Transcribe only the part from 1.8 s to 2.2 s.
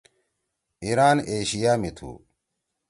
می تُھو۔